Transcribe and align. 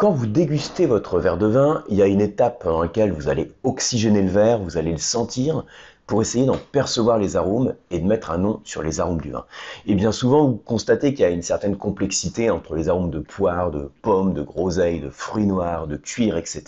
Quand 0.00 0.12
vous 0.12 0.26
dégustez 0.26 0.86
votre 0.86 1.18
verre 1.18 1.36
de 1.36 1.44
vin, 1.44 1.84
il 1.90 1.98
y 1.98 2.00
a 2.00 2.06
une 2.06 2.22
étape 2.22 2.64
dans 2.64 2.80
laquelle 2.80 3.12
vous 3.12 3.28
allez 3.28 3.52
oxygéner 3.64 4.22
le 4.22 4.30
verre, 4.30 4.58
vous 4.58 4.78
allez 4.78 4.92
le 4.92 4.96
sentir 4.96 5.66
pour 6.06 6.22
essayer 6.22 6.46
d'en 6.46 6.56
percevoir 6.56 7.18
les 7.18 7.36
arômes 7.36 7.74
et 7.90 7.98
de 7.98 8.06
mettre 8.06 8.30
un 8.30 8.38
nom 8.38 8.62
sur 8.64 8.82
les 8.82 8.98
arômes 8.98 9.20
du 9.20 9.30
vin. 9.30 9.44
Et 9.84 9.94
bien 9.94 10.10
souvent, 10.10 10.48
vous 10.48 10.56
constatez 10.56 11.12
qu'il 11.12 11.20
y 11.20 11.24
a 11.26 11.28
une 11.28 11.42
certaine 11.42 11.76
complexité 11.76 12.48
entre 12.48 12.76
les 12.76 12.88
arômes 12.88 13.10
de 13.10 13.18
poire, 13.18 13.70
de 13.70 13.90
pomme, 14.00 14.32
de 14.32 14.40
groseille, 14.40 15.00
de 15.00 15.10
fruits 15.10 15.44
noirs, 15.44 15.86
de 15.86 15.98
cuir, 15.98 16.38
etc. 16.38 16.62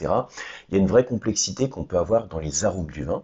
Il 0.68 0.74
y 0.74 0.76
a 0.76 0.80
une 0.80 0.86
vraie 0.86 1.06
complexité 1.06 1.70
qu'on 1.70 1.84
peut 1.84 1.96
avoir 1.96 2.26
dans 2.26 2.38
les 2.38 2.66
arômes 2.66 2.90
du 2.90 3.04
vin. 3.04 3.22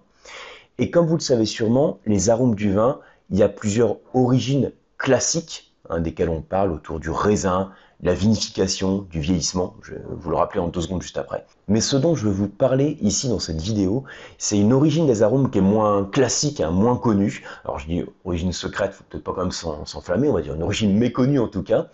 Et 0.78 0.90
comme 0.90 1.06
vous 1.06 1.16
le 1.16 1.20
savez 1.20 1.44
sûrement, 1.44 1.98
les 2.06 2.30
arômes 2.30 2.54
du 2.54 2.72
vin, 2.72 2.98
il 3.28 3.36
y 3.36 3.42
a 3.42 3.50
plusieurs 3.50 3.98
origines 4.14 4.72
classiques 4.96 5.67
hein, 5.88 6.00
desquelles 6.00 6.28
on 6.28 6.42
parle 6.42 6.72
autour 6.72 7.00
du 7.00 7.10
raisin, 7.10 7.70
la 8.02 8.14
vinification, 8.14 9.06
du 9.10 9.20
vieillissement, 9.20 9.74
je 9.82 9.94
vais 9.94 10.00
vous 10.08 10.30
le 10.30 10.36
rappeler 10.36 10.60
en 10.60 10.68
deux 10.68 10.80
secondes 10.80 11.02
juste 11.02 11.18
après. 11.18 11.44
Mais 11.66 11.80
ce 11.80 11.96
dont 11.96 12.14
je 12.14 12.26
veux 12.26 12.32
vous 12.32 12.48
parler 12.48 12.96
ici 13.00 13.28
dans 13.28 13.40
cette 13.40 13.60
vidéo, 13.60 14.04
c'est 14.38 14.58
une 14.58 14.72
origine 14.72 15.06
des 15.06 15.22
arômes 15.22 15.50
qui 15.50 15.58
est 15.58 15.62
moins 15.62 16.04
classique, 16.04 16.60
hein, 16.60 16.70
moins 16.70 16.96
connue. 16.96 17.42
Alors 17.64 17.78
je 17.78 17.86
dis 17.86 18.04
origine 18.24 18.52
secrète, 18.52 18.92
faut 18.92 19.04
peut-être 19.08 19.24
pas 19.24 19.32
comme 19.32 19.50
s'enflammer, 19.50 20.28
on 20.28 20.34
va 20.34 20.42
dire 20.42 20.54
une 20.54 20.62
origine 20.62 20.96
méconnue 20.96 21.40
en 21.40 21.48
tout 21.48 21.64
cas, 21.64 21.88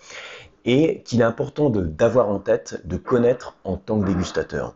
et 0.66 1.02
qu'il 1.04 1.20
est 1.20 1.24
important 1.24 1.70
d'avoir 1.70 2.28
en 2.28 2.38
tête, 2.38 2.80
de 2.84 2.96
connaître 2.96 3.56
en 3.64 3.76
tant 3.76 3.98
que 4.00 4.06
dégustateur. 4.06 4.74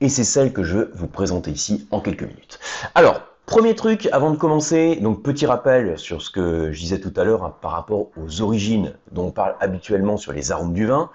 Et 0.00 0.08
c'est 0.08 0.24
celle 0.24 0.52
que 0.52 0.64
je 0.64 0.76
veux 0.76 0.90
vous 0.94 1.06
présenter 1.06 1.50
ici 1.52 1.86
en 1.90 2.00
quelques 2.00 2.24
minutes. 2.24 2.58
Alors, 2.94 3.20
Premier 3.46 3.74
truc, 3.74 4.08
avant 4.10 4.30
de 4.30 4.38
commencer, 4.38 4.96
donc 4.96 5.22
petit 5.22 5.44
rappel 5.44 5.98
sur 5.98 6.22
ce 6.22 6.30
que 6.30 6.72
je 6.72 6.80
disais 6.80 6.98
tout 6.98 7.12
à 7.14 7.24
l'heure 7.24 7.44
hein, 7.44 7.54
par 7.60 7.72
rapport 7.72 8.08
aux 8.16 8.40
origines 8.40 8.94
dont 9.12 9.26
on 9.26 9.30
parle 9.32 9.54
habituellement 9.60 10.16
sur 10.16 10.32
les 10.32 10.50
arômes 10.50 10.72
du 10.72 10.86
vin. 10.86 11.10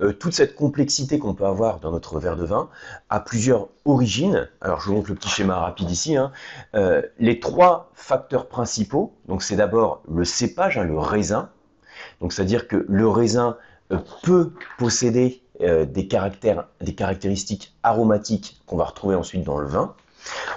Euh, 0.00 0.12
toute 0.12 0.32
cette 0.32 0.54
complexité 0.54 1.18
qu'on 1.18 1.34
peut 1.34 1.44
avoir 1.44 1.80
dans 1.80 1.90
notre 1.90 2.20
verre 2.20 2.36
de 2.36 2.44
vin 2.44 2.68
a 3.10 3.18
plusieurs 3.18 3.68
origines. 3.84 4.48
Alors 4.60 4.80
je 4.80 4.86
vous 4.86 4.94
montre 4.94 5.10
le 5.10 5.16
petit 5.16 5.28
schéma 5.28 5.56
rapide 5.56 5.90
ici. 5.90 6.16
Hein. 6.16 6.30
Euh, 6.76 7.02
les 7.18 7.40
trois 7.40 7.90
facteurs 7.94 8.46
principaux, 8.46 9.12
donc 9.26 9.42
c'est 9.42 9.56
d'abord 9.56 10.02
le 10.08 10.24
cépage, 10.24 10.78
hein, 10.78 10.84
le 10.84 10.96
raisin. 10.96 11.50
Donc 12.20 12.32
c'est-à-dire 12.32 12.68
que 12.68 12.86
le 12.88 13.08
raisin 13.08 13.56
euh, 13.90 13.98
peut 14.22 14.52
posséder 14.78 15.42
des, 15.60 16.08
caractères, 16.08 16.66
des 16.80 16.94
caractéristiques 16.94 17.76
aromatiques 17.84 18.60
qu'on 18.66 18.76
va 18.76 18.84
retrouver 18.84 19.14
ensuite 19.14 19.44
dans 19.44 19.58
le 19.58 19.68
vin. 19.68 19.94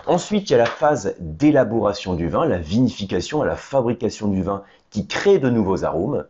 Ensuite, 0.08 0.50
il 0.50 0.54
y 0.54 0.56
a 0.56 0.60
la 0.60 0.66
phase 0.66 1.16
d'élaboration 1.20 2.14
du 2.14 2.28
vin, 2.30 2.46
la 2.46 2.58
vinification, 2.58 3.44
la 3.44 3.56
fabrication 3.56 4.28
du 4.28 4.44
vin 4.44 4.64
qui 4.92 5.08
crée 5.08 5.40
de 5.40 5.50
nouveaux 5.50 5.84
arômes. 5.84 6.26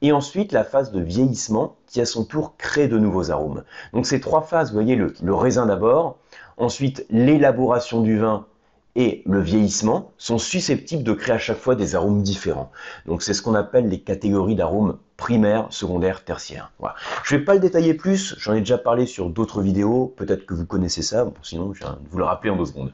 Et 0.00 0.10
ensuite, 0.10 0.50
la 0.52 0.64
phase 0.64 0.90
de 0.90 1.00
vieillissement 1.00 1.76
qui, 1.86 2.00
à 2.00 2.06
son 2.06 2.24
tour, 2.24 2.56
crée 2.58 2.88
de 2.88 2.98
nouveaux 2.98 3.30
arômes. 3.30 3.62
Donc 3.92 4.06
ces 4.06 4.20
trois 4.20 4.42
phases, 4.42 4.70
vous 4.70 4.74
voyez, 4.74 4.96
le, 4.96 5.14
le 5.22 5.34
raisin 5.34 5.66
d'abord, 5.66 6.18
ensuite 6.56 7.06
l'élaboration 7.08 8.00
du 8.00 8.18
vin 8.18 8.46
et 8.96 9.22
le 9.24 9.40
vieillissement 9.40 10.10
sont 10.18 10.38
susceptibles 10.38 11.04
de 11.04 11.12
créer 11.12 11.36
à 11.36 11.38
chaque 11.38 11.58
fois 11.58 11.76
des 11.76 11.94
arômes 11.94 12.22
différents. 12.22 12.70
Donc 13.06 13.22
c'est 13.22 13.32
ce 13.32 13.42
qu'on 13.42 13.54
appelle 13.54 13.88
les 13.88 14.00
catégories 14.00 14.56
d'arômes 14.56 14.98
primaires, 15.22 15.68
secondaires, 15.70 16.24
tertiaires. 16.24 16.72
Voilà. 16.80 16.96
Je 17.22 17.36
ne 17.36 17.38
vais 17.38 17.44
pas 17.44 17.54
le 17.54 17.60
détailler 17.60 17.94
plus, 17.94 18.34
j'en 18.38 18.54
ai 18.54 18.58
déjà 18.58 18.76
parlé 18.76 19.06
sur 19.06 19.30
d'autres 19.30 19.62
vidéos, 19.62 20.12
peut-être 20.16 20.46
que 20.46 20.52
vous 20.52 20.66
connaissez 20.66 21.02
ça, 21.02 21.30
sinon 21.44 21.72
je 21.74 21.84
vais 21.84 21.90
vous 22.10 22.18
le 22.18 22.24
rappeler 22.24 22.50
en 22.50 22.56
deux 22.56 22.64
secondes. 22.64 22.92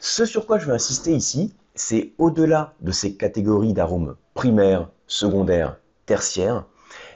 Ce 0.00 0.24
sur 0.24 0.44
quoi 0.44 0.58
je 0.58 0.66
vais 0.66 0.72
insister 0.72 1.12
ici, 1.12 1.54
c'est 1.76 2.14
au-delà 2.18 2.72
de 2.80 2.90
ces 2.90 3.14
catégories 3.14 3.74
d'arômes 3.74 4.16
primaires, 4.34 4.88
secondaires, 5.06 5.76
tertiaires, 6.04 6.64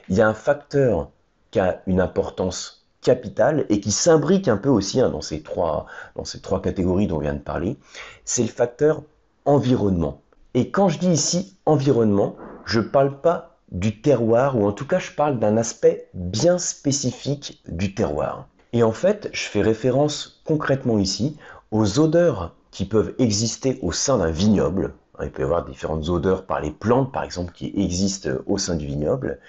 il 0.07 0.15
y 0.15 0.21
a 0.21 0.29
un 0.29 0.33
facteur 0.33 1.09
qui 1.51 1.59
a 1.59 1.81
une 1.85 1.99
importance 1.99 2.87
capital 3.01 3.65
et 3.67 3.81
qui 3.81 3.91
s'imbrique 3.91 4.47
un 4.47 4.55
peu 4.55 4.69
aussi 4.69 5.01
hein, 5.01 5.09
dans, 5.09 5.19
ces 5.19 5.41
trois, 5.41 5.87
dans 6.15 6.23
ces 6.23 6.39
trois 6.39 6.61
catégories 6.61 7.07
dont 7.07 7.17
on 7.17 7.19
vient 7.19 7.33
de 7.33 7.39
parler, 7.39 7.75
c'est 8.23 8.43
le 8.43 8.47
facteur 8.47 9.03
environnement. 9.43 10.21
Et 10.53 10.71
quand 10.71 10.87
je 10.87 10.99
dis 10.99 11.11
ici 11.11 11.57
environnement, 11.65 12.37
je 12.63 12.79
ne 12.79 12.85
parle 12.85 13.19
pas 13.19 13.56
du 13.71 14.01
terroir, 14.01 14.57
ou 14.57 14.65
en 14.65 14.71
tout 14.71 14.87
cas 14.87 14.99
je 14.99 15.11
parle 15.11 15.39
d'un 15.39 15.57
aspect 15.57 16.07
bien 16.13 16.57
spécifique 16.57 17.61
du 17.67 17.93
terroir. 17.93 18.47
Et 18.73 18.83
en 18.83 18.91
fait, 18.91 19.29
je 19.33 19.43
fais 19.43 19.61
référence 19.61 20.41
concrètement 20.45 20.99
ici 20.99 21.37
aux 21.71 21.99
odeurs 21.99 22.55
qui 22.71 22.85
peuvent 22.85 23.13
exister 23.17 23.79
au 23.81 23.91
sein 23.91 24.19
d'un 24.19 24.31
vignoble. 24.31 24.93
Il 25.21 25.31
peut 25.31 25.41
y 25.41 25.45
avoir 25.45 25.65
différentes 25.65 26.09
odeurs 26.09 26.45
par 26.45 26.61
les 26.61 26.71
plantes, 26.71 27.11
par 27.11 27.23
exemple, 27.23 27.51
qui 27.53 27.73
existent 27.75 28.29
au 28.45 28.57
sein 28.57 28.75
du 28.75 28.85
vignoble 28.85 29.39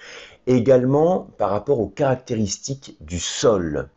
également 0.47 1.27
par 1.37 1.51
rapport 1.51 1.79
aux 1.79 1.87
caractéristiques 1.87 2.97
du 3.01 3.19
sol. 3.19 3.87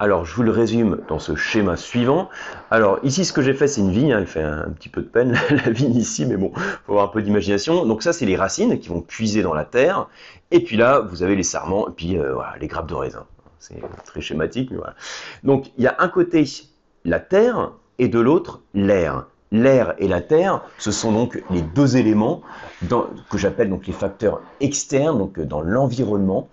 Alors, 0.00 0.24
je 0.24 0.34
vous 0.36 0.44
le 0.44 0.52
résume 0.52 1.00
dans 1.08 1.18
ce 1.18 1.34
schéma 1.34 1.76
suivant. 1.76 2.28
Alors, 2.70 3.00
ici, 3.02 3.24
ce 3.24 3.32
que 3.32 3.42
j'ai 3.42 3.52
fait, 3.52 3.66
c'est 3.66 3.80
une 3.80 3.90
vigne. 3.90 4.12
Hein, 4.12 4.20
elle 4.20 4.26
fait 4.28 4.42
un, 4.42 4.70
petit 4.70 4.88
peu 4.88 5.02
de 5.02 5.08
peine, 5.08 5.32
la 5.50 5.70
vigne 5.70 5.96
ici, 5.96 6.24
mais 6.24 6.36
bon, 6.36 6.52
faut 6.86 6.92
avoir 6.92 7.06
un 7.06 7.08
peu 7.08 7.20
d'imagination. 7.20 7.84
Donc 7.84 8.02
ça, 8.02 8.12
c'est 8.12 8.26
les 8.26 8.36
racines 8.36 8.78
qui 8.78 8.88
vont 8.88 9.00
puiser 9.00 9.42
dans 9.42 9.54
la 9.54 9.64
terre. 9.64 10.06
Et 10.52 10.60
puis 10.60 10.76
là, 10.76 11.00
vous 11.00 11.24
avez 11.24 11.34
les 11.34 11.42
sarments, 11.42 11.88
et 11.88 11.92
puis 11.92 12.16
euh, 12.16 12.36
les 12.60 12.68
grappes 12.68 12.88
de 12.88 12.94
raisin. 12.94 13.26
C'est 13.58 13.82
très 14.04 14.20
schématique, 14.20 14.70
mais 14.70 14.76
voilà. 14.76 14.94
Donc, 15.42 15.72
il 15.76 15.84
y 15.84 15.88
a 15.88 15.96
un 15.98 16.08
côté 16.08 16.44
la 17.04 17.18
terre, 17.18 17.72
et 17.98 18.06
de 18.06 18.20
l'autre, 18.20 18.60
l'air 18.74 19.26
l'air 19.50 19.94
et 19.98 20.08
la 20.08 20.20
terre, 20.20 20.62
ce 20.78 20.90
sont 20.90 21.12
donc 21.12 21.42
les 21.50 21.62
deux 21.62 21.96
éléments 21.96 22.42
que 23.30 23.38
j'appelle 23.38 23.70
donc 23.70 23.86
les 23.86 23.92
facteurs 23.92 24.40
externes, 24.60 25.18
donc 25.18 25.40
dans 25.40 25.62
l'environnement, 25.62 26.48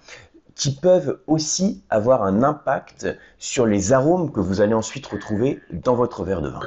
qui 0.56 0.72
peuvent 0.72 1.20
aussi 1.28 1.84
avoir 1.90 2.24
un 2.24 2.42
impact 2.42 3.08
sur 3.38 3.66
les 3.66 3.94
arômes 3.94 4.32
que 4.32 4.40
vous 4.40 4.62
allez 4.62 4.74
ensuite 4.74 5.06
retrouver 5.06 5.60
dans 5.72 5.96
votre 5.96 6.24
verre 6.24 6.42
de 6.42 6.50
vin. 6.50 6.62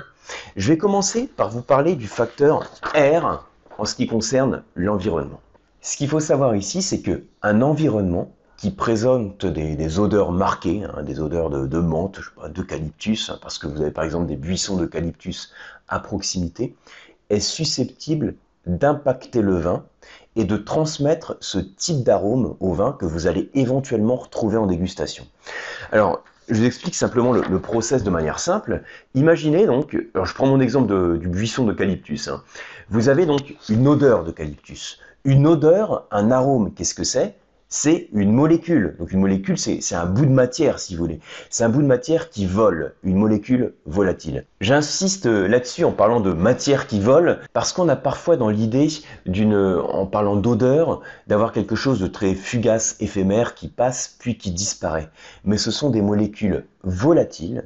Je 0.57 0.69
vais 0.69 0.79
commencer 0.79 1.27
par 1.27 1.49
vous 1.49 1.63
parler 1.63 1.97
du 1.97 2.07
facteur 2.07 2.71
air 2.95 3.47
en 3.79 3.85
ce 3.85 3.95
qui 3.95 4.07
concerne 4.07 4.63
l'environnement. 4.75 5.41
Ce 5.81 5.97
qu'il 5.97 6.09
faut 6.09 6.21
savoir 6.21 6.55
ici, 6.55 6.83
c'est 6.83 7.01
que 7.01 7.25
un 7.43 7.63
environnement 7.63 8.31
qui 8.59 8.73
présente 8.73 9.47
des, 9.47 9.99
odeurs 10.01 10.33
marquées, 10.33 10.83
hein, 10.85 11.03
des 11.05 11.21
odeurs 11.21 11.49
de, 11.49 11.79
menthe, 11.79 12.21
d'eucalyptus, 12.53 13.31
hein, 13.31 13.39
parce 13.41 13.57
que 13.57 13.69
vous 13.69 13.81
avez 13.81 13.93
par 13.93 14.05
exemple 14.05 14.27
des 14.27 14.37
buissons 14.37 14.77
d'eucalyptus 14.77 15.53
à 15.87 16.01
proximité, 16.01 16.77
est 17.31 17.41
susceptible 17.41 18.35
d'impacter 18.67 19.43
le 19.43 19.55
vin 19.55 19.85
et 20.37 20.45
de 20.45 20.57
transmettre 20.57 21.37
ce 21.41 21.59
type 21.59 22.05
d'arôme 22.05 22.57
au 22.61 22.73
vin 22.73 22.93
que 22.93 23.05
vous 23.05 23.27
allez 23.27 23.51
éventuellement 23.55 24.17
retrouver 24.17 24.57
en 24.57 24.67
dégustation. 24.67 25.27
Alors, 25.93 26.23
je 26.49 26.55
vous 26.55 26.65
explique 26.65 26.95
simplement 26.95 27.33
le, 27.33 27.59
process 27.59 28.03
de 28.03 28.11
manière 28.11 28.39
simple. 28.39 28.83
Imaginez 29.15 29.67
donc, 29.67 29.97
alors 30.15 30.27
je 30.27 30.35
prends 30.35 30.47
mon 30.47 30.61
exemple 30.61 31.19
du 31.19 31.29
buisson 31.29 31.65
d'eucalyptus. 31.65 32.29
Hein. 32.29 32.43
Vous 32.89 33.09
avez 33.09 33.27
donc 33.27 33.55
une 33.69 33.87
odeur 33.87 34.25
d'eucalyptus. 34.25 34.99
Une 35.25 35.47
odeur, 35.47 36.07
un 36.11 36.31
arôme, 36.31 36.73
qu'est-ce 36.73 36.95
que 36.95 37.05
c'est? 37.05 37.37
C'est 37.69 38.09
une 38.13 38.33
molécule. 38.33 38.97
Donc 38.99 39.13
une 39.13 39.21
molécule, 39.21 39.59
c'est 39.59 39.95
un 39.95 40.07
bout 40.07 40.25
de 40.25 40.31
matière, 40.31 40.79
si 40.79 40.95
vous 40.95 41.03
voulez. 41.03 41.21
C'est 41.51 41.65
un 41.65 41.69
bout 41.69 41.83
de 41.83 41.87
matière 41.87 42.31
qui 42.31 42.47
vole, 42.47 42.95
une 43.03 43.17
molécule 43.17 43.75
volatile. 43.87 44.45
J'insiste 44.61 45.27
là-dessus 45.27 45.85
en 45.85 45.93
parlant 45.93 46.21
de 46.21 46.33
matière 46.33 46.87
qui 46.87 47.01
vole, 47.01 47.41
parce 47.53 47.73
qu'on 47.73 47.89
a 47.89 47.97
parfois 47.97 48.37
dans 48.37 48.49
l'idée 48.49 48.89
d'une, 49.27 49.55
en 49.55 50.07
parlant 50.07 50.37
d'odeur, 50.37 51.03
d'avoir 51.27 51.53
quelque 51.53 51.77
chose 51.77 52.01
de 52.01 52.07
très 52.07 52.35
fugace, 52.35 52.97
éphémère, 53.01 53.55
qui 53.55 53.69
passe 53.69 54.17
puis 54.19 54.39
qui 54.39 54.51
disparaît. 54.51 55.11
Mais 55.45 55.59
ce 55.59 55.71
sont 55.71 55.91
des 55.91 56.03
molécules 56.03 56.65
volatiles 56.85 57.65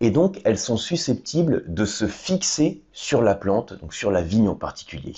et 0.00 0.10
donc 0.10 0.40
elles 0.44 0.58
sont 0.58 0.76
susceptibles 0.76 1.64
de 1.66 1.84
se 1.84 2.06
fixer 2.06 2.82
sur 2.92 3.22
la 3.22 3.34
plante, 3.34 3.78
donc 3.80 3.94
sur 3.94 4.10
la 4.10 4.22
vigne 4.22 4.48
en 4.48 4.54
particulier. 4.54 5.14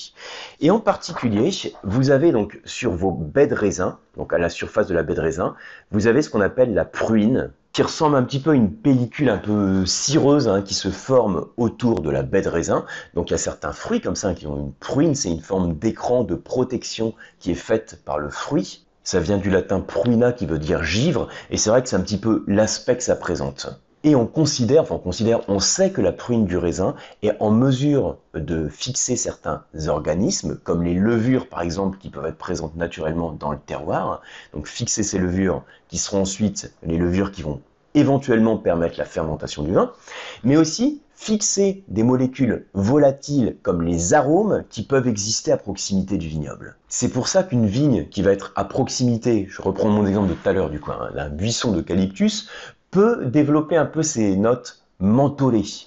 Et 0.61 0.71
en 0.71 0.81
particulier, 0.81 1.51
vous 1.85 2.11
avez 2.11 2.33
donc 2.33 2.61
sur 2.65 2.93
vos 2.93 3.13
baies 3.13 3.47
de 3.47 3.55
raisin, 3.55 3.99
donc 4.17 4.33
à 4.33 4.39
la 4.39 4.49
surface 4.49 4.87
de 4.87 4.95
la 4.95 5.03
baie 5.03 5.15
de 5.15 5.21
raisin, 5.21 5.55
vous 5.91 6.07
avez 6.07 6.23
ce 6.23 6.31
qu'on 6.31 6.41
appelle 6.41 6.75
la 6.75 6.85
pruine, 6.85 7.51
qui 7.77 7.83
ressemble 7.83 8.17
un 8.17 8.23
petit 8.23 8.41
peu 8.41 8.53
à 8.53 8.55
une 8.55 8.73
pellicule 8.73 9.29
un 9.29 9.37
peu 9.37 9.85
cireuse 9.85 10.49
hein, 10.49 10.63
qui 10.63 10.73
se 10.73 10.89
forme 10.89 11.45
autour 11.59 12.01
de 12.01 12.09
la 12.09 12.23
baie 12.23 12.41
de 12.41 12.49
raisin. 12.49 12.87
Donc 13.13 13.29
il 13.29 13.33
y 13.33 13.35
a 13.35 13.39
certains 13.39 13.73
fruits 13.73 14.01
comme 14.01 14.17
ça 14.17 14.33
qui 14.33 14.47
ont 14.47 14.57
une 14.57 14.73
pruine, 14.73 15.15
c'est 15.15 15.31
une 15.31 15.43
forme 15.43 15.75
d'écran 15.75 16.25
de 16.25 16.35
protection 16.37 17.13
qui 17.39 17.51
est 17.51 17.55
faite 17.55 18.01
par 18.07 18.19
le 18.19 18.31
fruit. 18.31 18.87
Ça 19.05 19.21
vient 19.21 19.37
du 19.37 19.51
latin 19.51 19.81
pruina 19.81 20.33
qui 20.33 20.47
veut 20.47 20.59
dire 20.59 20.83
givre, 20.83 21.29
et 21.51 21.59
c'est 21.59 21.69
vrai 21.69 21.83
que 21.83 21.91
c'est 21.91 21.97
un 21.97 22.01
petit 22.01 22.17
peu 22.17 22.45
l'aspect 22.47 22.97
que 22.97 23.03
ça 23.03 23.15
présente. 23.15 23.69
Et 24.05 24.15
on 24.15 24.27
considère, 24.27 24.83
enfin 24.83 24.97
on 24.97 24.99
considère, 24.99 25.41
on 25.49 25.59
sait 25.59 25.91
que 25.91 26.01
la 26.01 26.13
pruine 26.13 26.45
du 26.45 26.57
raisin 26.57 26.95
est 27.23 27.35
en 27.41 27.51
mesure 27.51 28.19
de 28.35 28.69
fixer 28.69 29.17
certains 29.17 29.65
organismes, 29.89 30.59
comme 30.63 30.83
les 30.83 30.95
levures 30.95 31.49
par 31.49 31.63
exemple, 31.63 31.99
qui 31.99 32.11
peuvent 32.11 32.27
être 32.27 32.39
présentes 32.39 32.77
naturellement 32.77 33.33
dans 33.33 33.51
le 33.51 33.59
terroir. 33.59 34.21
Donc 34.53 34.69
fixer 34.69 35.03
ces 35.03 35.19
levures, 35.19 35.65
qui 35.89 35.99
seront 35.99 36.21
ensuite 36.21 36.73
les 36.85 36.99
levures 36.99 37.33
qui 37.33 37.43
vont 37.43 37.61
éventuellement 37.95 38.59
permettre 38.59 38.99
la 38.99 39.07
fermentation 39.07 39.63
du 39.63 39.73
vin, 39.73 39.93
mais 40.45 40.57
aussi 40.57 41.01
fixer 41.17 41.83
des 41.89 42.03
molécules 42.03 42.67
volatiles 42.75 43.57
comme 43.63 43.83
les 43.83 44.13
arômes 44.13 44.65
qui 44.69 44.83
peuvent 44.83 45.09
exister 45.09 45.51
à 45.51 45.57
proximité 45.57 46.19
du 46.19 46.29
vignoble. 46.29 46.77
C'est 46.89 47.09
pour 47.09 47.27
ça 47.27 47.43
qu'une 47.43 47.67
vigne 47.67 48.07
qui 48.09 48.21
va 48.21 48.33
être 48.33 48.53
à 48.55 48.65
proximité, 48.65 49.47
je 49.51 49.63
reprends 49.63 49.89
mon 49.89 50.07
exemple 50.07 50.29
de 50.29 50.35
tout 50.35 50.49
à 50.49 50.53
l'heure 50.53 50.69
du 50.69 50.79
coin, 50.79 51.11
d'un 51.15 51.31
buisson 51.31 51.73
d'eucalyptus, 51.73 52.49
peut 52.91 53.27
développer 53.27 53.77
un 53.77 53.87
peu 53.87 54.03
ces 54.03 54.37
notes 54.37 54.83
mentholées. 54.99 55.87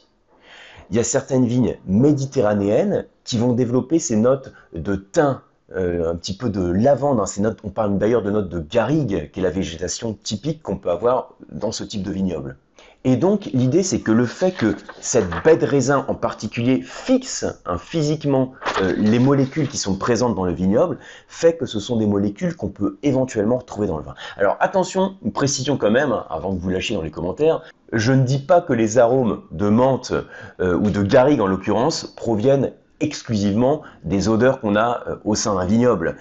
Il 0.89 0.95
y 0.95 0.99
a 0.99 1.03
certaines 1.03 1.45
vignes 1.45 1.77
méditerranéennes 1.85 3.05
qui 3.23 3.37
vont 3.37 3.53
développer 3.53 3.99
ces 3.99 4.15
notes 4.15 4.53
de 4.73 4.95
thym, 4.95 5.41
euh, 5.75 6.11
un 6.11 6.15
petit 6.15 6.35
peu 6.35 6.49
de 6.49 6.61
lavande. 6.61 7.19
Hein. 7.19 7.27
Ces 7.27 7.41
notes, 7.41 7.59
on 7.63 7.69
parle 7.69 7.97
d'ailleurs 7.97 8.23
de 8.23 8.31
notes 8.31 8.49
de 8.49 8.59
garrigue, 8.59 9.29
qui 9.31 9.39
est 9.39 9.43
la 9.43 9.51
végétation 9.51 10.13
typique 10.13 10.63
qu'on 10.63 10.77
peut 10.77 10.89
avoir 10.89 11.35
dans 11.51 11.71
ce 11.71 11.83
type 11.83 12.01
de 12.01 12.11
vignoble. 12.11 12.57
Et 13.05 13.15
donc 13.15 13.45
l'idée 13.53 13.81
c'est 13.81 14.01
que 14.01 14.11
le 14.11 14.25
fait 14.25 14.51
que 14.51 14.75
cette 14.99 15.29
baie 15.45 15.55
de 15.55 15.65
raisin 15.65 16.03
en 16.09 16.15
particulier 16.15 16.81
fixe 16.83 17.45
hein, 17.65 17.77
physiquement 17.77 18.51
euh, 18.81 18.93
les 18.97 19.19
molécules 19.19 19.69
qui 19.69 19.77
sont 19.77 19.95
présentes 19.95 20.35
dans 20.35 20.43
le 20.43 20.51
vignoble 20.51 20.97
fait 21.29 21.55
que 21.55 21.65
ce 21.65 21.79
sont 21.79 21.95
des 21.95 22.05
molécules 22.05 22.57
qu'on 22.57 22.67
peut 22.67 22.97
éventuellement 23.01 23.57
retrouver 23.57 23.87
dans 23.87 23.97
le 23.97 24.03
vin. 24.03 24.15
Alors 24.35 24.57
attention, 24.59 25.15
une 25.23 25.31
précision 25.31 25.77
quand 25.77 25.91
même, 25.91 26.11
hein, 26.11 26.25
avant 26.29 26.53
que 26.53 26.59
vous 26.59 26.69
lâchiez 26.69 26.93
dans 26.93 27.01
les 27.01 27.11
commentaires, 27.11 27.61
je 27.93 28.11
ne 28.11 28.23
dis 28.23 28.39
pas 28.39 28.59
que 28.59 28.73
les 28.73 28.97
arômes 28.97 29.43
de 29.51 29.69
menthe 29.69 30.11
euh, 30.59 30.75
ou 30.75 30.89
de 30.89 31.01
garrigue 31.01 31.39
en 31.39 31.47
l'occurrence 31.47 32.03
proviennent 32.17 32.73
exclusivement 32.99 33.81
des 34.03 34.27
odeurs 34.27 34.59
qu'on 34.59 34.75
a 34.75 35.03
euh, 35.07 35.15
au 35.23 35.35
sein 35.35 35.55
d'un 35.55 35.65
vignoble. 35.65 36.17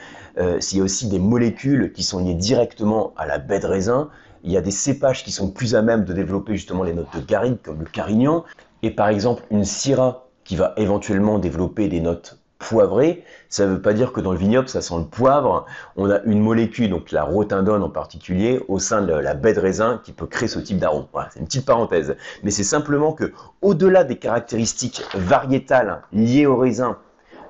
S'il 0.60 0.78
y 0.78 0.80
a 0.80 0.84
aussi 0.84 1.08
des 1.08 1.18
molécules 1.18 1.90
qui 1.92 2.04
sont 2.04 2.24
liées 2.24 2.36
directement 2.36 3.12
à 3.16 3.26
la 3.26 3.38
baie 3.38 3.58
de 3.58 3.66
raisin, 3.66 4.08
il 4.44 4.52
y 4.52 4.56
a 4.56 4.60
des 4.60 4.70
cépages 4.70 5.24
qui 5.24 5.32
sont 5.32 5.50
plus 5.50 5.74
à 5.74 5.82
même 5.82 6.04
de 6.04 6.12
développer 6.12 6.54
justement 6.54 6.82
les 6.82 6.94
notes 6.94 7.14
de 7.14 7.20
garrigue, 7.20 7.58
comme 7.62 7.80
le 7.80 7.86
carignan, 7.86 8.44
et 8.82 8.90
par 8.90 9.08
exemple 9.08 9.42
une 9.50 9.64
syrah 9.64 10.26
qui 10.44 10.56
va 10.56 10.72
éventuellement 10.76 11.38
développer 11.38 11.88
des 11.88 12.00
notes 12.00 12.38
poivrées. 12.58 13.24
Ça 13.48 13.66
ne 13.66 13.72
veut 13.72 13.82
pas 13.82 13.92
dire 13.92 14.12
que 14.12 14.20
dans 14.20 14.32
le 14.32 14.38
vignoble, 14.38 14.68
ça 14.68 14.80
sent 14.80 14.98
le 14.98 15.04
poivre. 15.04 15.66
On 15.96 16.10
a 16.10 16.20
une 16.22 16.40
molécule, 16.40 16.90
donc 16.90 17.12
la 17.12 17.22
rotindone 17.22 17.82
en 17.82 17.88
particulier, 17.88 18.60
au 18.68 18.78
sein 18.78 19.02
de 19.02 19.12
la 19.12 19.34
baie 19.34 19.54
de 19.54 19.60
raisin 19.60 20.00
qui 20.04 20.12
peut 20.12 20.26
créer 20.26 20.48
ce 20.48 20.58
type 20.58 20.78
d'arôme. 20.78 21.06
Voilà, 21.12 21.28
c'est 21.32 21.40
une 21.40 21.46
petite 21.46 21.66
parenthèse. 21.66 22.16
Mais 22.42 22.50
c'est 22.50 22.64
simplement 22.64 23.12
que, 23.12 23.32
au-delà 23.62 24.04
des 24.04 24.16
caractéristiques 24.16 25.02
variétales 25.14 26.02
liées 26.12 26.46
au 26.46 26.56
raisin, 26.56 26.98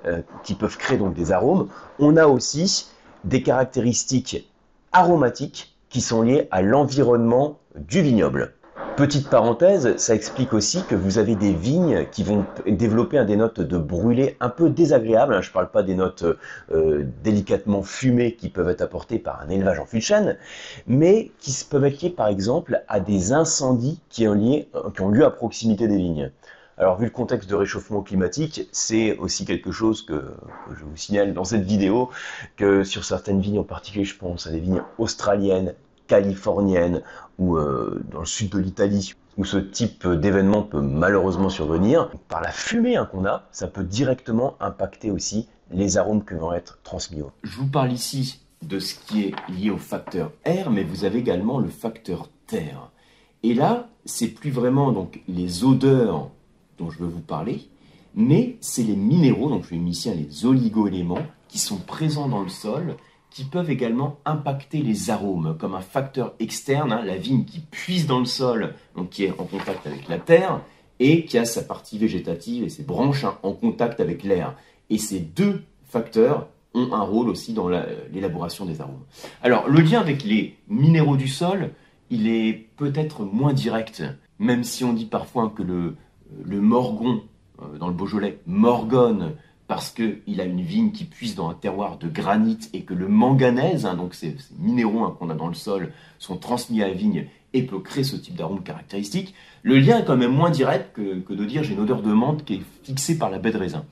euh, 0.06 0.20
qui 0.44 0.55
peuvent 0.55 0.76
créer 0.76 0.99
donc 0.99 1.14
des 1.14 1.32
arômes, 1.32 1.69
on 1.99 2.17
a 2.17 2.26
aussi 2.26 2.88
des 3.25 3.43
caractéristiques 3.43 4.49
aromatiques 4.93 5.76
qui 5.90 6.00
sont 6.00 6.23
liés 6.23 6.49
à 6.50 6.62
l'environnement 6.62 7.58
du 7.76 8.02
vignoble. 8.02 8.52
Petite 8.96 9.31
parenthèse, 9.31 9.96
ça 9.96 10.14
explique 10.14 10.52
aussi 10.52 10.82
que 10.82 10.96
vous 10.96 11.19
avez 11.19 11.37
des 11.37 11.52
vignes 11.52 12.06
qui 12.11 12.25
vont 12.25 12.44
développer 12.67 13.25
des 13.25 13.37
notes 13.37 13.61
de 13.61 13.79
brûlé 13.79 14.37
un 14.40 14.49
peu 14.49 14.70
désagréables. 14.70 15.35
Hein. 15.35 15.40
Je 15.40 15.50
ne 15.50 15.52
parle 15.52 15.70
pas 15.70 15.85
des 15.85 15.94
notes 15.94 16.25
euh, 16.73 17.05
délicatement 17.23 17.82
fumées 17.82 18.35
qui 18.35 18.49
peuvent 18.49 18.69
être 18.69 18.82
apportées 18.82 19.20
par 19.20 19.40
un 19.40 19.50
élevage 19.50 19.79
en 19.79 19.87
fût 19.87 19.99
de 19.99 20.02
chêne, 20.02 20.37
mais 20.88 21.31
qui 21.38 21.52
peuvent 21.70 21.85
être 21.85 22.02
liées 22.02 22.11
par 22.11 22.26
exemple 22.26 22.82
à 22.88 22.99
des 22.99 23.32
incendies 23.32 24.00
qui 24.08 24.26
ont 24.26 24.35
lieu 24.35 25.25
à 25.25 25.31
proximité 25.31 25.87
des 25.87 25.96
vignes. 25.96 26.32
Alors, 26.78 26.96
vu 26.96 27.06
le 27.06 27.10
contexte 27.10 27.50
de 27.50 27.56
réchauffement 27.56 28.02
climatique, 28.02 28.69
c'est 28.70 29.19
aussi 29.19 29.44
quelque 29.44 29.72
chose 29.72 30.02
que, 30.02 30.32
je 30.78 30.84
vous 30.84 30.96
signale 30.96 31.34
dans 31.34 31.42
cette 31.42 31.64
vidéo, 31.64 32.10
que 32.56 32.84
sur 32.84 33.04
certaines 33.04 33.40
vignes 33.40 33.58
en 33.58 33.64
particulier, 33.64 34.04
je 34.04 34.16
pense 34.16 34.46
à 34.46 34.52
des 34.52 34.60
vignes 34.60 34.82
australiennes, 34.96 35.75
californiennes 36.06 37.02
ou 37.38 37.56
euh, 37.56 38.00
dans 38.12 38.20
le 38.20 38.26
sud 38.26 38.50
de 38.50 38.58
l'Italie, 38.60 39.14
où 39.36 39.44
ce 39.44 39.56
type 39.56 40.06
d'événement 40.06 40.62
peut 40.62 40.80
malheureusement 40.80 41.48
survenir, 41.48 42.10
par 42.28 42.42
la 42.42 42.52
fumée 42.52 42.96
hein, 42.96 43.08
qu'on 43.10 43.26
a, 43.26 43.48
ça 43.50 43.66
peut 43.66 43.82
directement 43.82 44.56
impacter 44.60 45.10
aussi 45.10 45.48
les 45.72 45.98
arômes 45.98 46.25
qui 46.25 46.34
vont 46.34 46.52
être 46.52 46.78
transmis. 46.84 47.22
Je 47.42 47.56
vous 47.56 47.66
parle 47.66 47.90
ici 47.90 48.40
de 48.62 48.78
ce 48.78 48.94
qui 48.94 49.25
est 49.25 49.34
lié 49.50 49.70
au 49.70 49.78
facteur 49.78 50.30
air, 50.44 50.70
mais 50.70 50.84
vous 50.84 51.04
avez 51.04 51.19
également 51.19 51.58
le 51.58 51.69
facteur 51.69 52.28
terre. 52.46 52.92
Et 53.42 53.54
là, 53.54 53.88
c'est 54.04 54.28
plus 54.28 54.50
vraiment 54.50 54.92
donc 54.92 55.20
les 55.28 55.64
odeurs 55.64 56.30
dont 56.78 56.90
je 56.90 56.98
veux 56.98 57.08
vous 57.08 57.20
parler, 57.20 57.69
mais 58.14 58.56
c'est 58.60 58.82
les 58.82 58.96
minéraux, 58.96 59.48
donc 59.48 59.64
je 59.64 59.70
vais 59.70 59.76
ici 59.76 60.10
les 60.14 60.46
oligoéléments, 60.46 61.26
qui 61.48 61.58
sont 61.58 61.78
présents 61.78 62.28
dans 62.28 62.42
le 62.42 62.48
sol, 62.48 62.96
qui 63.30 63.44
peuvent 63.44 63.70
également 63.70 64.19
impacter 64.25 64.82
les 64.82 65.10
arômes, 65.10 65.56
comme 65.58 65.75
un 65.75 65.80
facteur 65.80 66.34
externe, 66.40 66.92
hein, 66.92 67.02
la 67.04 67.16
vigne 67.16 67.44
qui 67.44 67.60
puise 67.60 68.06
dans 68.06 68.19
le 68.20 68.25
sol, 68.25 68.75
donc 68.96 69.10
qui 69.10 69.25
est 69.25 69.30
en 69.38 69.44
contact 69.44 69.86
avec 69.86 70.08
la 70.08 70.19
terre, 70.19 70.60
et 71.00 71.25
qui 71.25 71.38
a 71.38 71.44
sa 71.44 71.62
partie 71.62 71.98
végétative 71.98 72.64
et 72.64 72.69
ses 72.69 72.82
branches 72.82 73.25
hein, 73.25 73.38
en 73.42 73.52
contact 73.52 74.00
avec 74.00 74.25
l'air. 74.25 74.56
Et 74.90 74.98
ces 74.98 75.20
deux 75.20 75.62
facteurs 75.84 76.48
ont 76.75 76.92
un 76.92 77.02
rôle 77.02 77.28
aussi 77.28 77.52
dans 77.52 77.69
l'élaboration 77.69 78.64
des 78.66 78.80
arômes. 78.80 79.04
Alors, 79.42 79.69
le 79.69 79.80
lien 79.80 80.00
avec 80.00 80.25
les 80.25 80.56
minéraux 80.69 81.16
du 81.16 81.28
sol, 81.28 81.70
il 82.10 82.26
est 82.26 82.69
peut-être 82.76 83.25
moins 83.25 83.52
direct, 83.52 84.02
même 84.38 84.64
si 84.64 84.84
on 84.84 84.92
dit 84.92 85.06
parfois 85.06 85.52
que 85.54 85.62
le, 85.62 85.96
le 86.44 86.60
Morgon, 86.60 87.22
euh, 87.62 87.78
dans 87.78 87.88
le 87.88 87.94
Beaujolais, 87.94 88.38
morgonne 88.46 89.34
parce 89.66 89.90
qu'il 89.90 90.40
a 90.40 90.44
une 90.44 90.62
vigne 90.62 90.92
qui 90.92 91.04
puise 91.04 91.34
dans 91.34 91.50
un 91.50 91.54
terroir 91.54 91.98
de 91.98 92.08
granit 92.08 92.58
et 92.72 92.82
que 92.82 92.94
le 92.94 93.06
manganèse, 93.06 93.84
hein, 93.84 93.94
donc 93.94 94.14
ces, 94.14 94.34
minéraux 94.58 95.04
hein, 95.04 95.14
qu'on 95.19 95.28
a 95.28 95.34
dans 95.34 95.46
le 95.46 95.54
sol, 95.54 95.92
sont 96.19 96.38
transmis 96.38 96.82
à 96.82 96.88
la 96.88 96.94
vigne 96.94 97.26
et 97.52 97.62
peut 97.62 97.78
créer 97.78 98.04
ce 98.04 98.16
type 98.16 98.34
d'arôme 98.34 98.62
caractéristique, 98.62 99.34
le 99.62 99.78
lien 99.78 99.98
est 99.98 100.04
quand 100.04 100.16
même 100.16 100.32
moins 100.32 100.50
direct 100.50 100.94
que, 100.94 101.32
de 101.32 101.44
dire 101.44 101.62
j'ai 101.62 101.75
une 101.75 101.80
odeur 101.80 102.02
de 102.02 102.12
menthe 102.12 102.44
qui 102.44 102.54
est 102.54 102.62
fixée 102.82 103.19
par 103.19 103.30
la 103.30 103.38
baie 103.38 103.52
de 103.52 103.58
raisin. 103.58 103.84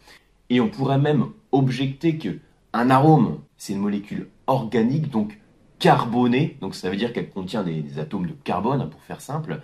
Et 0.49 0.61
on 0.61 0.69
pourrait 0.69 0.99
même 0.99 1.27
objecter 1.53 2.17
que 2.17 2.39
un 2.73 2.91
arôme, 2.91 3.39
c'est 3.57 3.75
une 3.75 3.81
molécule 3.81 4.29
organique, 4.47 5.11
donc 5.11 5.39
carbonée, 5.79 6.57
donc 6.61 6.75
ça 6.75 6.89
veut 6.89 6.97
dire 6.97 7.13
qu'elle 7.13 7.31
contient 7.31 7.63
des, 7.63 7.99
atomes 7.99 8.27
de 8.27 8.33
carbone, 8.45 8.81
hein, 8.81 8.87
pour 8.87 9.03
faire 9.03 9.21
simple, 9.21 9.61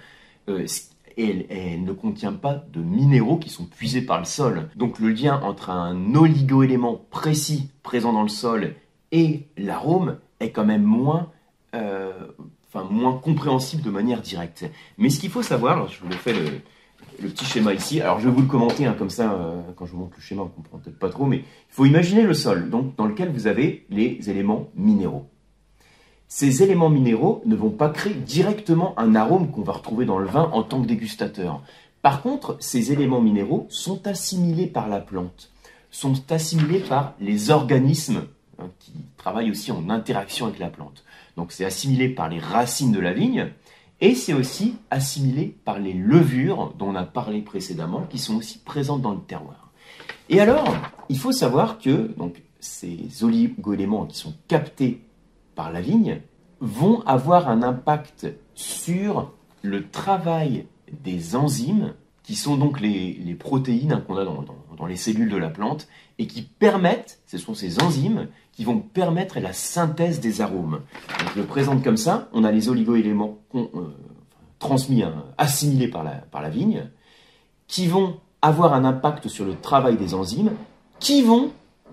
euh, 0.48 0.66
et 1.16 1.46
elle, 1.50 1.84
ne 1.84 1.92
contient 1.92 2.32
pas 2.32 2.64
de 2.72 2.80
minéraux 2.80 3.38
qui 3.38 3.50
sont 3.50 3.64
puisés 3.64 4.02
par 4.02 4.18
le 4.18 4.24
sol. 4.24 4.68
Donc 4.76 4.98
le 4.98 5.10
lien 5.10 5.40
entre 5.42 5.70
un 5.70 6.14
oligoélément 6.14 7.00
précis 7.10 7.70
présent 7.82 8.12
dans 8.12 8.22
le 8.22 8.28
sol 8.28 8.74
et 9.10 9.46
l'arôme 9.56 10.18
est 10.40 10.50
quand 10.50 10.64
même 10.64 10.82
moins, 10.82 11.30
euh, 11.74 12.12
enfin, 12.68 12.86
moins 12.90 13.16
compréhensible 13.18 13.82
de 13.82 13.90
manière 13.90 14.20
directe. 14.20 14.64
Mais 14.98 15.10
ce 15.10 15.20
qu'il 15.20 15.30
faut 15.30 15.42
savoir, 15.42 15.88
je 15.88 16.00
vous 16.00 16.08
le 16.08 16.14
fais 16.14 16.32
le, 16.32 17.28
petit 17.28 17.44
schéma 17.44 17.72
ici, 17.74 18.00
alors 18.00 18.18
je 18.18 18.28
vais 18.28 18.34
vous 18.34 18.42
le 18.42 18.48
commenter 18.48 18.86
hein, 18.86 18.94
comme 18.98 19.10
ça, 19.10 19.32
euh, 19.32 19.60
quand 19.76 19.86
je 19.86 19.92
vous 19.92 19.98
montre 19.98 20.14
le 20.16 20.22
schéma, 20.22 20.42
on 20.42 20.46
ne 20.46 20.50
comprend 20.50 20.78
peut-être 20.78 20.98
pas 20.98 21.10
trop, 21.10 21.26
mais 21.26 21.38
il 21.38 21.44
faut 21.68 21.84
imaginer 21.84 22.22
le 22.22 22.34
sol, 22.34 22.68
donc 22.70 22.96
dans 22.96 23.06
lequel 23.06 23.30
vous 23.30 23.46
avez 23.46 23.86
les 23.90 24.28
éléments 24.28 24.70
minéraux 24.74 25.31
ces 26.34 26.62
éléments 26.62 26.88
minéraux 26.88 27.42
ne 27.44 27.54
vont 27.54 27.68
pas 27.68 27.90
créer 27.90 28.14
directement 28.14 28.98
un 28.98 29.14
arôme 29.14 29.50
qu'on 29.50 29.60
va 29.60 29.74
retrouver 29.74 30.06
dans 30.06 30.18
le 30.18 30.26
vin 30.26 30.48
en 30.54 30.62
tant 30.62 30.80
que 30.80 30.86
dégustateur. 30.86 31.60
Par 32.00 32.22
contre, 32.22 32.56
ces 32.58 32.90
éléments 32.90 33.20
minéraux 33.20 33.66
sont 33.68 34.06
assimilés 34.06 34.66
par 34.66 34.88
la 34.88 35.00
plante, 35.00 35.50
sont 35.90 36.14
assimilés 36.32 36.78
par 36.78 37.12
les 37.20 37.50
organismes 37.50 38.22
hein, 38.58 38.70
qui 38.78 38.92
travaillent 39.18 39.50
aussi 39.50 39.72
en 39.72 39.90
interaction 39.90 40.46
avec 40.46 40.58
la 40.58 40.70
plante. 40.70 41.04
Donc 41.36 41.52
c'est 41.52 41.66
assimilé 41.66 42.08
par 42.08 42.30
les 42.30 42.38
racines 42.38 42.92
de 42.92 43.00
la 43.00 43.12
vigne 43.12 43.50
et 44.00 44.14
c'est 44.14 44.32
aussi 44.32 44.76
assimilé 44.90 45.54
par 45.66 45.80
les 45.80 45.92
levures 45.92 46.72
dont 46.78 46.88
on 46.88 46.94
a 46.94 47.04
parlé 47.04 47.42
précédemment 47.42 48.06
qui 48.08 48.18
sont 48.18 48.36
aussi 48.36 48.58
présentes 48.58 49.02
dans 49.02 49.12
le 49.12 49.20
terroir. 49.20 49.70
Et 50.30 50.40
alors, 50.40 50.74
il 51.10 51.18
faut 51.18 51.32
savoir 51.32 51.78
que 51.78 52.10
donc, 52.16 52.42
ces 52.58 53.22
oligoéléments 53.22 54.06
qui 54.06 54.16
sont 54.16 54.32
captés 54.48 55.02
par 55.62 55.70
la 55.70 55.80
vigne 55.80 56.20
vont 56.58 57.02
avoir 57.02 57.48
un 57.48 57.62
impact 57.62 58.26
sur 58.56 59.30
le 59.62 59.88
travail 59.88 60.66
des 61.04 61.36
enzymes, 61.36 61.94
qui 62.24 62.34
sont 62.34 62.56
donc 62.56 62.80
les, 62.80 63.36
protéines 63.38 64.02
qu'on 64.04 64.16
a 64.16 64.24
dans, 64.24 64.86
les 64.86 64.96
cellules 64.96 65.30
de 65.30 65.36
la 65.36 65.50
plante, 65.50 65.86
et 66.18 66.26
qui 66.26 66.42
permettent, 66.42 67.20
ce 67.26 67.38
sont 67.38 67.54
ces 67.54 67.80
enzymes, 67.80 68.26
qui 68.50 68.64
vont 68.64 68.80
permettre 68.80 69.38
la 69.38 69.52
synthèse 69.52 70.18
des 70.18 70.40
arômes. 70.40 70.80
je 71.32 71.40
le 71.40 71.46
présente 71.46 71.84
comme 71.84 71.96
ça, 71.96 72.28
on 72.32 72.42
a 72.42 72.50
les 72.50 72.68
oligoéléments 72.68 73.38
euh, 73.54 73.68
transmis, 74.58 75.04
hein, 75.04 75.26
assimilés 75.38 75.86
par 75.86 76.02
la, 76.02 76.10
par 76.10 76.42
la 76.42 76.50
vigne, 76.50 76.90
qui 77.68 77.86
vont 77.86 78.18
avoir 78.40 78.74
un 78.74 78.84
impact 78.84 79.28
sur 79.28 79.44
le 79.44 79.54
travail 79.54 79.96
des 79.96 80.12
enzymes, 80.12 80.50
qui 80.98 81.22
vont 81.22 81.52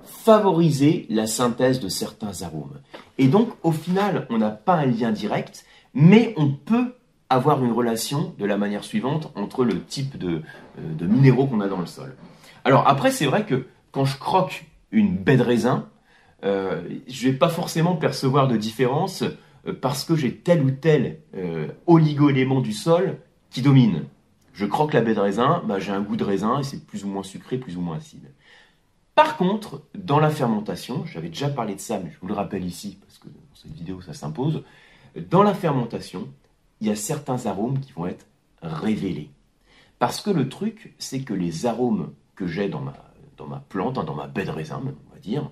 favoriser 0.09 1.05
la 1.09 1.27
synthèse 1.27 1.79
de 1.79 1.89
certains 1.89 2.41
arômes. 2.41 2.79
Et 3.17 3.27
donc, 3.27 3.49
au 3.63 3.71
final, 3.71 4.27
on 4.29 4.37
n'a 4.37 4.51
pas 4.51 4.75
un 4.75 4.85
lien 4.85 5.11
direct, 5.11 5.65
mais 5.93 6.33
on 6.37 6.51
peut 6.51 6.95
avoir 7.29 7.63
une 7.63 7.71
relation 7.71 8.33
de 8.39 8.45
la 8.45 8.57
manière 8.57 8.83
suivante 8.83 9.31
entre 9.35 9.63
le 9.63 9.83
type 9.83 10.17
de, 10.17 10.41
euh, 10.79 11.07
minéraux 11.07 11.45
qu'on 11.45 11.61
a 11.61 11.67
dans 11.67 11.79
le 11.79 11.85
sol. 11.85 12.15
Alors 12.63 12.87
après, 12.87 13.11
c'est 13.11 13.25
vrai 13.25 13.45
que 13.45 13.67
quand 13.91 14.05
je 14.05 14.17
croque 14.17 14.65
une 14.91 15.15
baie 15.15 15.37
de 15.37 15.43
raisin, 15.43 15.87
euh, 16.43 16.81
je 17.07 17.27
ne 17.27 17.31
vais 17.31 17.37
pas 17.37 17.49
forcément 17.49 17.95
percevoir 17.95 18.47
de 18.47 18.57
différence 18.57 19.23
euh, 19.67 19.73
parce 19.79 20.03
que 20.03 20.15
j'ai 20.15 20.35
tel 20.35 20.63
ou 20.63 20.71
tel 20.71 21.19
euh, 21.35 21.67
oligo-élément 21.87 22.61
du 22.61 22.73
sol 22.73 23.17
qui 23.49 23.61
domine. 23.61 24.05
Je 24.53 24.65
croque 24.65 24.93
la 24.93 25.01
baie 25.01 25.13
de 25.13 25.19
raisin, 25.19 25.63
bah, 25.65 25.79
j'ai 25.79 25.91
un 25.91 26.01
goût 26.01 26.15
de 26.15 26.23
raisin 26.23 26.59
et 26.59 26.63
c'est 26.63 26.85
plus 26.85 27.05
ou 27.05 27.07
moins 27.07 27.23
sucré, 27.23 27.57
plus 27.57 27.77
ou 27.77 27.81
moins 27.81 27.97
acide. 27.97 28.31
Par 29.19 29.35
contre, 29.35 29.81
dans 29.95 30.17
la 30.17 30.29
fermentation, 30.29 31.05
j'avais 31.05 31.27
déjà 31.27 31.49
parlé 31.49 31.75
de 31.75 31.81
ça, 31.81 31.99
mais 31.99 32.09
je 32.09 32.17
vous 32.21 32.27
le 32.27 32.33
rappelle 32.33 32.63
ici 32.63 32.97
parce 33.01 33.17
que 33.17 33.27
dans 33.27 33.53
cette 33.53 33.73
vidéo 33.73 33.99
ça 33.99 34.13
s'impose. 34.13 34.63
Dans 35.29 35.43
la 35.43 35.53
fermentation, 35.53 36.29
il 36.79 36.88
y 36.88 36.89
a 36.89 36.95
certains 36.95 37.45
arômes 37.45 37.81
qui 37.81 37.91
vont 37.91 38.07
être 38.07 38.25
révélés. 38.61 39.29
Parce 39.99 40.21
que 40.21 40.29
le 40.29 40.47
truc, 40.47 40.95
c'est 40.99 41.19
que 41.19 41.33
les 41.33 41.65
arômes 41.65 42.13
que 42.38 42.47
j'ai 42.47 42.69
dans 42.69 42.79
ma, 42.79 42.93
dans 43.35 43.45
ma 43.45 43.59
plante, 43.59 43.97
hein, 43.97 44.05
dans 44.05 44.15
ma 44.15 44.27
baie 44.27 44.45
de 44.45 44.51
raisin, 44.51 44.81
on 44.81 45.13
va 45.13 45.19
dire, 45.19 45.51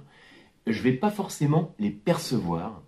je 0.66 0.78
ne 0.78 0.84
vais 0.84 0.94
pas 0.94 1.12
forcément 1.12 1.76
les 1.78 1.92
percevoir 1.92 2.82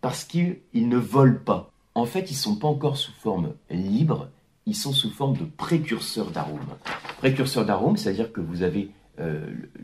parce 0.00 0.24
qu'ils 0.24 0.62
ne 0.74 0.96
volent 0.96 1.40
pas. 1.44 1.70
En 1.94 2.06
fait, 2.06 2.30
ils 2.30 2.36
ne 2.36 2.38
sont 2.38 2.56
pas 2.56 2.68
encore 2.68 2.96
sous 2.96 3.12
forme 3.12 3.52
libre, 3.68 4.30
ils 4.64 4.76
sont 4.76 4.94
sous 4.94 5.10
forme 5.10 5.36
de 5.36 5.44
précurseurs 5.44 6.30
d'arômes. 6.30 6.78
Précurseurs 7.18 7.66
d'arômes, 7.66 7.98
c'est-à-dire 7.98 8.32
que 8.32 8.40
vous 8.40 8.62
avez 8.62 8.92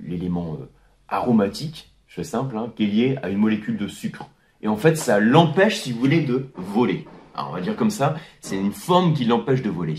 l'élément 0.02 0.54
euh, 0.54 0.70
aromatique, 1.08 1.92
je 2.06 2.16
fais 2.16 2.24
simple, 2.24 2.56
hein, 2.56 2.72
qui 2.74 2.84
est 2.84 2.86
lié 2.86 3.18
à 3.22 3.28
une 3.28 3.38
molécule 3.38 3.76
de 3.76 3.88
sucre. 3.88 4.28
Et 4.62 4.68
en 4.68 4.76
fait, 4.76 4.96
ça 4.96 5.20
l'empêche, 5.20 5.78
si 5.78 5.92
vous 5.92 6.00
voulez, 6.00 6.22
de 6.22 6.48
voler. 6.56 7.06
Alors, 7.34 7.50
on 7.50 7.52
va 7.52 7.60
dire 7.60 7.76
comme 7.76 7.90
ça, 7.90 8.16
c'est 8.40 8.56
une 8.56 8.72
forme 8.72 9.14
qui 9.14 9.24
l'empêche 9.24 9.62
de 9.62 9.70
voler. 9.70 9.94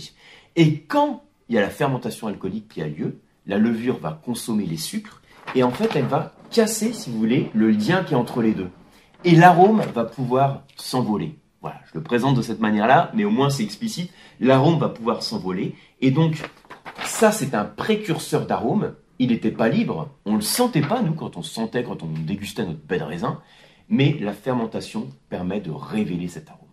Et 0.56 0.82
quand 0.82 1.24
il 1.48 1.56
y 1.56 1.58
a 1.58 1.62
la 1.62 1.70
fermentation 1.70 2.28
alcoolique 2.28 2.68
qui 2.68 2.82
a 2.82 2.88
lieu, 2.88 3.20
la 3.46 3.58
levure 3.58 4.00
va 4.00 4.20
consommer 4.24 4.66
les 4.66 4.78
sucres 4.78 5.22
et 5.56 5.64
en 5.64 5.72
fait, 5.72 5.96
elle 5.96 6.06
va 6.06 6.34
casser, 6.52 6.94
si 6.94 7.10
vous 7.10 7.18
voulez, 7.18 7.50
le 7.54 7.72
lien 7.72 8.04
qui 8.04 8.14
est 8.14 8.18
entre 8.18 8.42
les 8.42 8.54
deux. 8.54 8.70
Et 9.24 9.36
l'arôme 9.36 9.82
va 9.94 10.06
pouvoir 10.06 10.64
s'envoler. 10.76 11.38
Voilà, 11.62 11.80
je 11.88 11.98
le 11.98 12.04
présente 12.04 12.36
de 12.36 12.42
cette 12.42 12.60
manière-là, 12.60 13.12
mais 13.14 13.26
au 13.26 13.30
moins 13.32 13.50
c'est 13.50 13.64
explicite. 13.64 14.12
L'arôme 14.40 14.80
va 14.80 14.90
pouvoir 14.90 15.24
s'envoler. 15.24 15.76
Et 16.02 16.12
donc, 16.12 16.42
ça, 17.04 17.32
c'est 17.32 17.54
un 17.54 17.66
précurseur 17.66 18.46
d'arôme. 18.46 18.94
Il 19.20 19.30
n'était 19.30 19.52
pas 19.52 19.70
libre. 19.70 20.10
On 20.26 20.32
ne 20.32 20.38
le 20.38 20.42
sentait 20.42 20.82
pas, 20.82 21.02
nous, 21.02 21.14
quand 21.14 21.38
on 21.38 21.44
sentait, 21.44 21.84
quand 21.84 22.04
on 22.04 22.08
dégustait 22.08 22.66
notre 22.66 22.80
baie 22.80 23.00
de 23.00 23.04
raisin. 23.04 23.42
Mais 23.90 24.18
la 24.20 24.34
fermentation 24.34 25.10
permet 25.30 25.62
de 25.62 25.72
révéler 25.72 26.28
cet 26.28 26.50
arôme. 26.50 26.68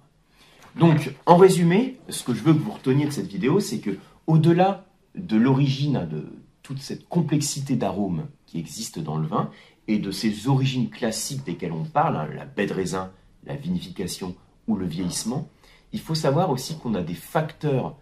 Donc, 0.76 1.15
en 1.25 1.37
résumé, 1.37 1.97
ce 2.09 2.23
que 2.23 2.35
je 2.35 2.43
veux 2.43 2.53
que 2.53 2.59
vous 2.59 2.73
reteniez 2.73 3.07
de 3.07 3.11
cette 3.11 3.29
vidéo, 3.29 3.61
c'est 3.61 3.79
que, 3.79 3.99
au-delà 4.26 4.85
de 5.15 5.37
l'origine 5.37 6.07
de 6.11 6.26
toute 6.62 6.81
cette 6.81 7.09
complexité 7.09 7.76
d'arômes 7.76 8.26
qui 8.45 8.59
existe 8.59 8.99
dans 8.99 9.17
le 9.17 9.26
vin 9.26 9.50
et 9.88 9.99
de 9.99 10.11
ces 10.11 10.49
origines 10.49 10.91
classiques 10.91 11.45
desquelles 11.45 11.73
on 11.73 11.85
parle, 11.85 12.17
hein, 12.17 12.29
la 12.35 12.45
baie 12.45 12.67
de 12.67 12.75
raisin, 12.75 13.12
la 13.45 13.55
vinification 13.55 14.35
ou 14.69 14.76
le 14.76 14.85
vieillissement, 14.85 15.49
il 15.93 16.00
faut 16.00 16.15
savoir 16.15 16.50
aussi 16.50 16.76
qu'on 16.76 16.95
a 16.95 17.03
des 17.03 17.15
facteurs 17.15 17.97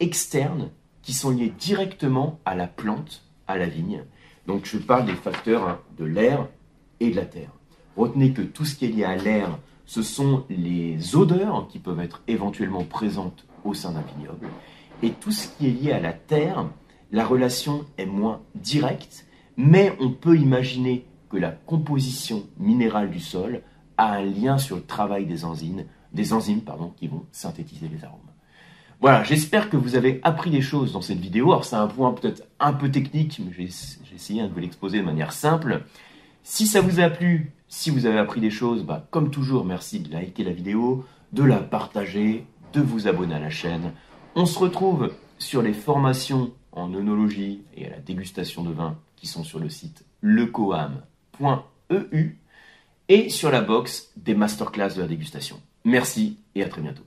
externes 0.00 0.70
qui 1.02 1.12
sont 1.12 1.30
liés 1.30 1.52
directement 1.58 2.40
à 2.44 2.54
la 2.54 2.66
plante, 2.66 3.22
à 3.46 3.56
la 3.56 3.66
vigne. 3.66 4.04
Donc 4.46 4.64
je 4.64 4.78
parle 4.78 5.06
des 5.06 5.14
facteurs 5.14 5.68
hein, 5.68 5.80
de 5.98 6.04
l'air 6.04 6.48
et 7.00 7.10
de 7.10 7.16
la 7.16 7.26
terre. 7.26 7.50
Retenez 7.96 8.32
que 8.32 8.42
tout 8.42 8.64
ce 8.64 8.74
qui 8.74 8.86
est 8.86 8.88
lié 8.88 9.04
à 9.04 9.16
l'air, 9.16 9.58
ce 9.86 10.02
sont 10.02 10.44
les 10.48 11.16
odeurs 11.16 11.68
qui 11.68 11.78
peuvent 11.78 12.00
être 12.00 12.22
éventuellement 12.26 12.84
présentes 12.84 13.46
au 13.64 13.74
sein 13.74 13.92
d'un 13.92 14.02
vignoble. 14.02 14.48
Et 15.02 15.10
tout 15.10 15.32
ce 15.32 15.48
qui 15.48 15.66
est 15.66 15.70
lié 15.70 15.92
à 15.92 16.00
la 16.00 16.12
terre, 16.12 16.66
la 17.12 17.24
relation 17.24 17.84
est 17.98 18.06
moins 18.06 18.40
directe, 18.54 19.26
mais 19.56 19.96
on 20.00 20.10
peut 20.10 20.36
imaginer 20.36 21.06
que 21.28 21.36
la 21.36 21.50
composition 21.50 22.44
minérale 22.58 23.10
du 23.10 23.20
sol 23.20 23.62
a 23.96 24.14
un 24.14 24.24
lien 24.24 24.58
sur 24.58 24.76
le 24.76 24.82
travail 24.82 25.26
des 25.26 25.44
enzymes, 25.44 25.84
des 26.12 26.32
enzymes 26.32 26.62
pardon, 26.62 26.92
qui 26.96 27.08
vont 27.08 27.24
synthétiser 27.32 27.88
les 27.88 28.04
arômes. 28.04 28.20
Voilà, 29.04 29.22
j'espère 29.22 29.68
que 29.68 29.76
vous 29.76 29.96
avez 29.96 30.18
appris 30.22 30.50
des 30.50 30.62
choses 30.62 30.94
dans 30.94 31.02
cette 31.02 31.18
vidéo. 31.18 31.52
Alors 31.52 31.66
c'est 31.66 31.76
un 31.76 31.88
point 31.88 32.14
peut-être 32.14 32.42
un 32.58 32.72
peu 32.72 32.90
technique, 32.90 33.38
mais 33.38 33.52
j'ai 33.52 33.68
essayé 34.14 34.42
de 34.42 34.48
vous 34.48 34.60
l'exposer 34.60 34.96
de 34.96 35.04
manière 35.04 35.34
simple. 35.34 35.82
Si 36.42 36.66
ça 36.66 36.80
vous 36.80 37.00
a 37.00 37.10
plu, 37.10 37.52
si 37.68 37.90
vous 37.90 38.06
avez 38.06 38.18
appris 38.18 38.40
des 38.40 38.48
choses, 38.48 38.82
bah, 38.82 39.06
comme 39.10 39.30
toujours, 39.30 39.66
merci 39.66 40.00
de 40.00 40.10
liker 40.10 40.42
la 40.42 40.52
vidéo, 40.52 41.04
de 41.34 41.42
la 41.42 41.58
partager, 41.58 42.46
de 42.72 42.80
vous 42.80 43.06
abonner 43.06 43.34
à 43.34 43.40
la 43.40 43.50
chaîne. 43.50 43.92
On 44.36 44.46
se 44.46 44.58
retrouve 44.58 45.12
sur 45.36 45.60
les 45.60 45.74
formations 45.74 46.54
en 46.72 46.94
œnologie 46.94 47.60
et 47.76 47.86
à 47.86 47.90
la 47.90 47.98
dégustation 47.98 48.62
de 48.62 48.72
vin 48.72 48.96
qui 49.16 49.26
sont 49.26 49.44
sur 49.44 49.58
le 49.58 49.68
site 49.68 50.06
lecoam.eu 50.22 50.88
et 53.10 53.28
sur 53.28 53.50
la 53.50 53.60
box 53.60 54.12
des 54.16 54.34
masterclass 54.34 54.94
de 54.96 55.02
la 55.02 55.08
dégustation. 55.08 55.60
Merci 55.84 56.38
et 56.54 56.62
à 56.62 56.70
très 56.70 56.80
bientôt. 56.80 57.04